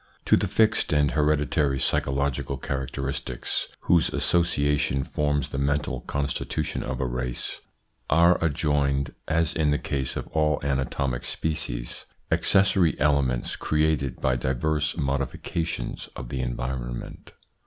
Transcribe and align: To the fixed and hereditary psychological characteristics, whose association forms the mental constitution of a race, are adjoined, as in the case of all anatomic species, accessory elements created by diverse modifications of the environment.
To 0.25 0.35
the 0.35 0.47
fixed 0.47 0.91
and 0.93 1.11
hereditary 1.11 1.77
psychological 1.79 2.57
characteristics, 2.57 3.67
whose 3.81 4.09
association 4.09 5.03
forms 5.03 5.49
the 5.49 5.59
mental 5.59 6.01
constitution 6.07 6.81
of 6.81 6.99
a 6.99 7.05
race, 7.05 7.61
are 8.09 8.43
adjoined, 8.43 9.13
as 9.27 9.53
in 9.53 9.69
the 9.69 9.77
case 9.77 10.15
of 10.15 10.25
all 10.29 10.59
anatomic 10.63 11.23
species, 11.23 12.07
accessory 12.31 12.99
elements 12.99 13.55
created 13.55 14.19
by 14.19 14.35
diverse 14.37 14.97
modifications 14.97 16.09
of 16.15 16.29
the 16.29 16.39
environment. 16.41 17.33